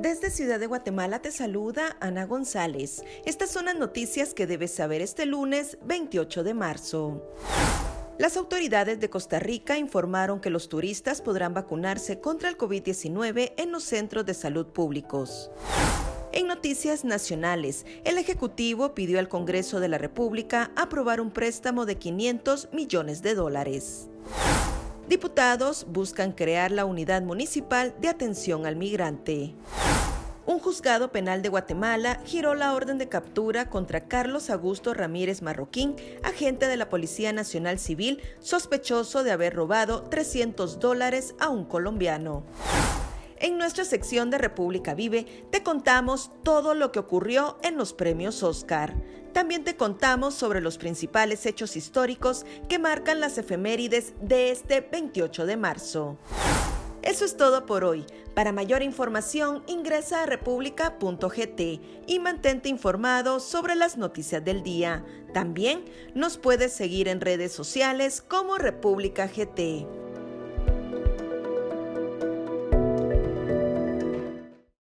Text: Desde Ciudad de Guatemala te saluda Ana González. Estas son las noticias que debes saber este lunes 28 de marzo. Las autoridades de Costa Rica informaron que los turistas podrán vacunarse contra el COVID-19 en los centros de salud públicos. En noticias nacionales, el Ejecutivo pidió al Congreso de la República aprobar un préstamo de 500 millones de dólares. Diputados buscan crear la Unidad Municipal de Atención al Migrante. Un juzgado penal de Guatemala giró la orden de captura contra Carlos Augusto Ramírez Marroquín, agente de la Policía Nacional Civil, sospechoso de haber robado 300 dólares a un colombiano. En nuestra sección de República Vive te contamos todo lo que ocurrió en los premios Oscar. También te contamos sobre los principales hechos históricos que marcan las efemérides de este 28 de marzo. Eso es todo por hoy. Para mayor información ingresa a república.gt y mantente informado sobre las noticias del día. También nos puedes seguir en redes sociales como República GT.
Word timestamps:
Desde 0.00 0.30
Ciudad 0.30 0.60
de 0.60 0.68
Guatemala 0.68 1.18
te 1.18 1.32
saluda 1.32 1.96
Ana 1.98 2.24
González. 2.24 3.02
Estas 3.24 3.50
son 3.50 3.64
las 3.64 3.74
noticias 3.74 4.32
que 4.32 4.46
debes 4.46 4.70
saber 4.70 5.02
este 5.02 5.26
lunes 5.26 5.76
28 5.84 6.44
de 6.44 6.54
marzo. 6.54 7.20
Las 8.16 8.36
autoridades 8.36 9.00
de 9.00 9.10
Costa 9.10 9.40
Rica 9.40 9.76
informaron 9.76 10.40
que 10.40 10.50
los 10.50 10.68
turistas 10.68 11.20
podrán 11.20 11.52
vacunarse 11.52 12.20
contra 12.20 12.48
el 12.48 12.56
COVID-19 12.56 13.54
en 13.56 13.72
los 13.72 13.82
centros 13.82 14.24
de 14.24 14.34
salud 14.34 14.66
públicos. 14.66 15.50
En 16.30 16.46
noticias 16.46 17.04
nacionales, 17.04 17.84
el 18.04 18.18
Ejecutivo 18.18 18.94
pidió 18.94 19.18
al 19.18 19.28
Congreso 19.28 19.80
de 19.80 19.88
la 19.88 19.98
República 19.98 20.70
aprobar 20.76 21.20
un 21.20 21.32
préstamo 21.32 21.86
de 21.86 21.96
500 21.96 22.68
millones 22.72 23.20
de 23.22 23.34
dólares. 23.34 24.08
Diputados 25.08 25.86
buscan 25.88 26.32
crear 26.32 26.70
la 26.70 26.84
Unidad 26.84 27.22
Municipal 27.22 27.94
de 27.98 28.08
Atención 28.08 28.66
al 28.66 28.76
Migrante. 28.76 29.54
Un 30.44 30.58
juzgado 30.58 31.12
penal 31.12 31.40
de 31.40 31.48
Guatemala 31.48 32.20
giró 32.26 32.54
la 32.54 32.74
orden 32.74 32.98
de 32.98 33.08
captura 33.08 33.70
contra 33.70 34.06
Carlos 34.06 34.50
Augusto 34.50 34.92
Ramírez 34.92 35.40
Marroquín, 35.40 35.96
agente 36.22 36.66
de 36.66 36.76
la 36.76 36.90
Policía 36.90 37.32
Nacional 37.32 37.78
Civil, 37.78 38.20
sospechoso 38.40 39.24
de 39.24 39.30
haber 39.30 39.54
robado 39.54 40.02
300 40.02 40.78
dólares 40.78 41.34
a 41.38 41.48
un 41.48 41.64
colombiano. 41.64 42.44
En 43.40 43.56
nuestra 43.56 43.84
sección 43.84 44.30
de 44.30 44.38
República 44.38 44.94
Vive 44.94 45.24
te 45.50 45.62
contamos 45.62 46.32
todo 46.42 46.74
lo 46.74 46.90
que 46.90 46.98
ocurrió 46.98 47.56
en 47.62 47.76
los 47.76 47.92
premios 47.92 48.42
Oscar. 48.42 48.96
También 49.32 49.62
te 49.62 49.76
contamos 49.76 50.34
sobre 50.34 50.60
los 50.60 50.76
principales 50.76 51.46
hechos 51.46 51.76
históricos 51.76 52.44
que 52.68 52.80
marcan 52.80 53.20
las 53.20 53.38
efemérides 53.38 54.14
de 54.20 54.50
este 54.50 54.80
28 54.80 55.46
de 55.46 55.56
marzo. 55.56 56.18
Eso 57.02 57.24
es 57.24 57.36
todo 57.36 57.64
por 57.64 57.84
hoy. 57.84 58.04
Para 58.34 58.50
mayor 58.50 58.82
información 58.82 59.62
ingresa 59.68 60.24
a 60.24 60.26
república.gt 60.26 61.60
y 62.08 62.18
mantente 62.18 62.68
informado 62.68 63.38
sobre 63.38 63.76
las 63.76 63.96
noticias 63.96 64.44
del 64.44 64.64
día. 64.64 65.04
También 65.32 65.84
nos 66.14 66.38
puedes 66.38 66.72
seguir 66.72 67.06
en 67.06 67.20
redes 67.20 67.52
sociales 67.52 68.20
como 68.20 68.58
República 68.58 69.28
GT. 69.28 70.07